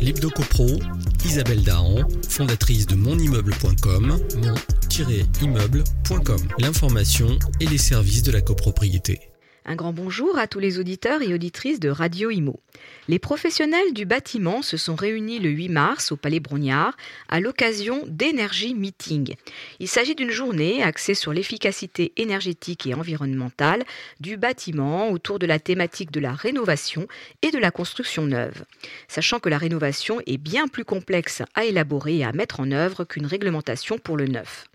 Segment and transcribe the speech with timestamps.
[0.00, 0.78] L'Hebdo-Copro,
[1.24, 1.96] Isabelle Dahan,
[2.28, 6.40] fondatrice de monimmeuble.com, mon-immeuble.com.
[6.58, 9.29] L'information et les services de la copropriété.
[9.66, 12.60] Un grand bonjour à tous les auditeurs et auditrices de Radio Imo.
[13.08, 16.96] Les professionnels du bâtiment se sont réunis le 8 mars au Palais Brognard
[17.28, 19.34] à l'occasion d'Energy Meeting.
[19.78, 23.84] Il s'agit d'une journée axée sur l'efficacité énergétique et environnementale
[24.18, 27.06] du bâtiment autour de la thématique de la rénovation
[27.42, 28.64] et de la construction neuve.
[29.08, 33.04] Sachant que la rénovation est bien plus complexe à élaborer et à mettre en œuvre
[33.04, 34.69] qu'une réglementation pour le neuf.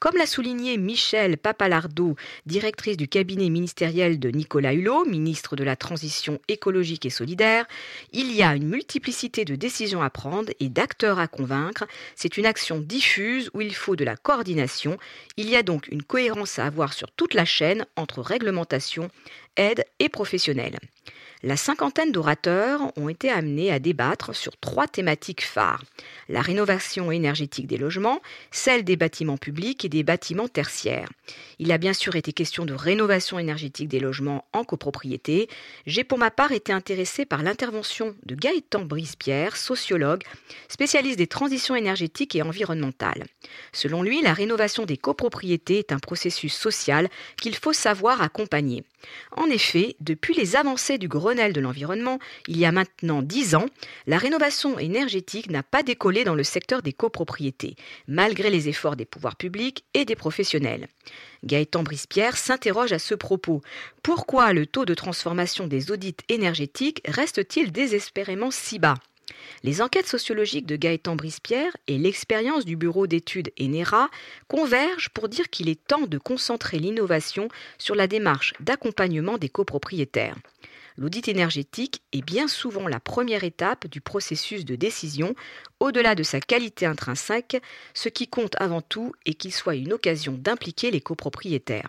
[0.00, 5.76] Comme l'a souligné Michel Papalardo, directrice du cabinet ministériel de Nicolas Hulot, ministre de la
[5.76, 7.64] Transition écologique et solidaire,
[8.12, 11.86] il y a une multiplicité de décisions à prendre et d'acteurs à convaincre.
[12.16, 14.98] C'est une action diffuse où il faut de la coordination.
[15.36, 19.10] Il y a donc une cohérence à avoir sur toute la chaîne entre réglementation,
[19.56, 20.78] aide et professionnels.
[21.44, 25.84] La cinquantaine d'orateurs ont été amenés à débattre sur trois thématiques phares.
[26.30, 31.10] La rénovation énergétique des logements, celle des bâtiments publics et des bâtiments tertiaires.
[31.58, 35.48] Il a bien sûr été question de rénovation énergétique des logements en copropriété.
[35.86, 40.22] J'ai pour ma part été intéressé par l'intervention de Gaëtan Brispierre, sociologue,
[40.68, 43.26] spécialiste des transitions énergétiques et environnementales.
[43.74, 47.10] Selon lui, la rénovation des copropriétés est un processus social
[47.42, 48.82] qu'il faut savoir accompagner.
[49.36, 53.66] En effet, depuis les avancées du Grenelle de l'environnement, il y a maintenant dix ans,
[54.06, 57.76] la rénovation énergétique n'a pas décollé dans le secteur des copropriétés,
[58.08, 60.88] malgré les efforts des pouvoirs publics et des professionnels.
[61.44, 63.60] Gaëtan Brispierre s'interroge à ce propos.
[64.02, 68.94] Pourquoi le taux de transformation des audits énergétiques reste-t-il désespérément si bas?
[69.62, 74.10] Les enquêtes sociologiques de Gaëtan Brispierre et l'expérience du bureau d'études ENERA
[74.48, 77.48] convergent pour dire qu'il est temps de concentrer l'innovation
[77.78, 80.36] sur la démarche d'accompagnement des copropriétaires.
[80.96, 85.34] L'audit énergétique est bien souvent la première étape du processus de décision,
[85.80, 87.60] au-delà de sa qualité intrinsèque,
[87.94, 91.88] ce qui compte avant tout est qu'il soit une occasion d'impliquer les copropriétaires.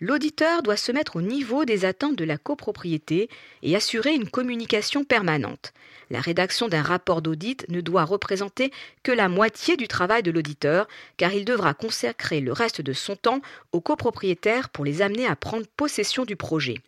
[0.00, 3.30] L'auditeur doit se mettre au niveau des attentes de la copropriété
[3.62, 5.72] et assurer une communication permanente.
[6.10, 8.72] La rédaction d'un rapport d'audit ne doit représenter
[9.04, 13.14] que la moitié du travail de l'auditeur, car il devra consacrer le reste de son
[13.14, 13.40] temps
[13.70, 16.82] aux copropriétaires pour les amener à prendre possession du projet.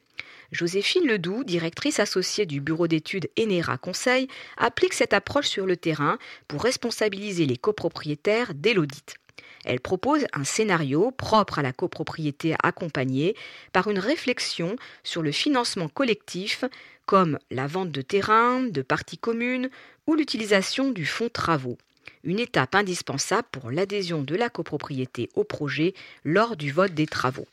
[0.53, 6.19] Joséphine Ledoux, directrice associée du bureau d'études Enera Conseil, applique cette approche sur le terrain
[6.49, 9.17] pour responsabiliser les copropriétaires dès l'audit.
[9.65, 13.35] Elle propose un scénario propre à la copropriété accompagné
[13.73, 16.65] par une réflexion sur le financement collectif
[17.05, 19.69] comme la vente de terrain, de parties communes
[20.06, 21.79] ou l'utilisation du fonds travaux.
[22.23, 27.47] Une étape indispensable pour l'adhésion de la copropriété au projet lors du vote des travaux.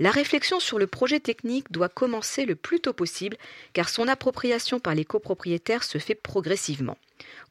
[0.00, 3.36] La réflexion sur le projet technique doit commencer le plus tôt possible
[3.72, 6.96] car son appropriation par les copropriétaires se fait progressivement.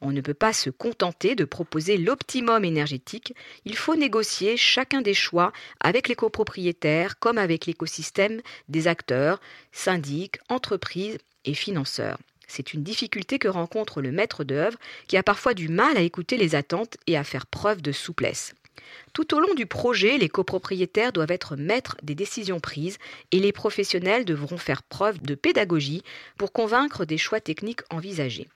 [0.00, 3.34] On ne peut pas se contenter de proposer l'optimum énergétique,
[3.66, 9.40] il faut négocier chacun des choix avec les copropriétaires comme avec l'écosystème des acteurs,
[9.72, 12.18] syndics, entreprises et financeurs.
[12.46, 16.38] C'est une difficulté que rencontre le maître d'œuvre qui a parfois du mal à écouter
[16.38, 18.54] les attentes et à faire preuve de souplesse.
[19.12, 22.98] Tout au long du projet, les copropriétaires doivent être maîtres des décisions prises
[23.32, 26.02] et les professionnels devront faire preuve de pédagogie
[26.36, 28.48] pour convaincre des choix techniques envisagés.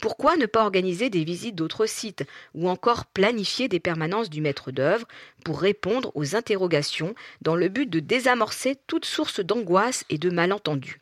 [0.00, 2.24] Pourquoi ne pas organiser des visites d'autres sites
[2.54, 5.06] ou encore planifier des permanences du maître d'œuvre
[5.44, 11.01] pour répondre aux interrogations dans le but de désamorcer toute source d'angoisse et de malentendus?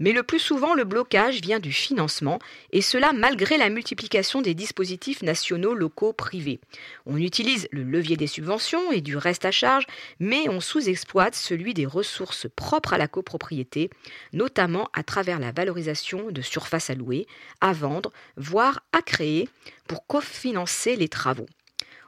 [0.00, 2.40] Mais le plus souvent le blocage vient du financement,
[2.72, 6.58] et cela malgré la multiplication des dispositifs nationaux, locaux, privés.
[7.06, 9.86] On utilise le levier des subventions et du reste à charge,
[10.18, 13.90] mais on sous-exploite celui des ressources propres à la copropriété,
[14.32, 17.26] notamment à travers la valorisation de surfaces à louer,
[17.60, 19.48] à vendre, voire à créer
[19.86, 21.46] pour cofinancer les travaux.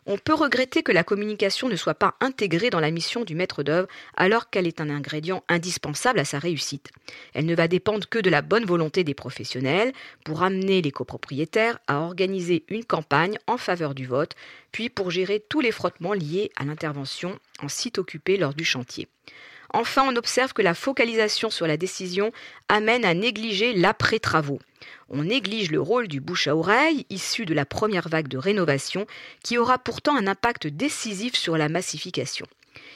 [0.04, 3.62] On peut regretter que la communication ne soit pas intégrée dans la mission du maître
[3.62, 3.86] d'œuvre
[4.16, 6.90] alors qu'elle est un ingrédient indispensable à sa réussite.
[7.34, 9.92] Elle ne va dépendre que de la bonne volonté des professionnels
[10.24, 14.34] pour amener les copropriétaires à organiser une campagne en faveur du vote,
[14.72, 19.06] puis pour gérer tous les frottements liés à l'intervention en site occupé lors du chantier.
[19.72, 22.32] Enfin, on observe que la focalisation sur la décision
[22.68, 24.58] amène à négliger l'après-travaux.
[25.08, 29.06] On néglige le rôle du bouche à oreille, issu de la première vague de rénovation,
[29.42, 32.46] qui aura pourtant un impact décisif sur la massification.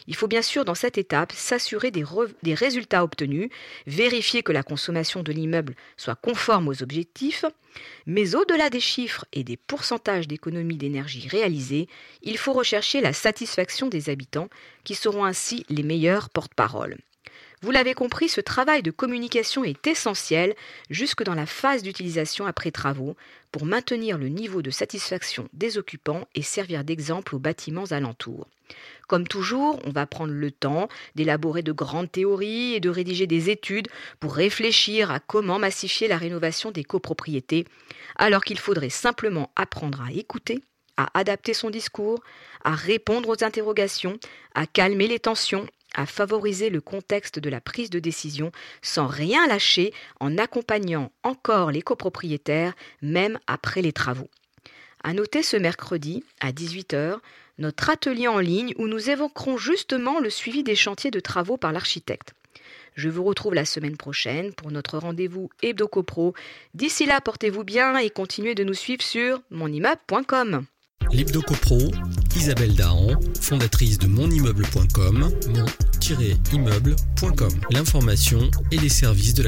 [0.06, 2.04] Il faut bien sûr dans cette étape s'assurer des,
[2.54, 3.50] résultats obtenus,
[3.86, 7.44] vérifier que la consommation de l'immeuble soit conforme aux objectifs,
[8.06, 11.88] mais au-delà des chiffres et des pourcentages d'économie d'énergie réalisés,
[12.22, 14.48] il faut rechercher la satisfaction des habitants
[14.84, 16.96] qui seront ainsi les meilleurs porte-parole.
[17.66, 20.54] Vous l'avez compris, ce travail de communication est essentiel
[20.88, 23.16] jusque dans la phase d'utilisation après travaux
[23.50, 28.46] pour maintenir le niveau de satisfaction des occupants et servir d'exemple aux bâtiments alentours.
[29.08, 30.86] Comme toujours, on va prendre le temps
[31.16, 33.88] d'élaborer de grandes théories et de rédiger des études
[34.20, 37.64] pour réfléchir à comment massifier la rénovation des copropriétés,
[38.14, 40.60] alors qu'il faudrait simplement apprendre à écouter,
[40.96, 42.20] à adapter son discours,
[42.62, 44.20] à répondre aux interrogations,
[44.54, 48.52] à calmer les tensions, à favoriser le contexte de la prise de décision
[48.82, 54.30] sans rien lâcher en accompagnant encore les copropriétaires même après les travaux.
[55.02, 57.18] À noter ce mercredi à 18h
[57.58, 61.72] notre atelier en ligne où nous évoquerons justement le suivi des chantiers de travaux par
[61.72, 62.34] l'architecte.
[62.94, 66.34] Je vous retrouve la semaine prochaine pour notre rendez-vous HebdoCopro.
[66.74, 70.64] D'ici là, portez-vous bien et continuez de nous suivre sur monimmeuble.com.
[71.12, 71.78] L'Hebdocopro,
[72.36, 77.52] Isabelle Dahan, fondatrice de monimmeuble.com, mon-immeuble.com.
[77.70, 79.44] L'information et les services de la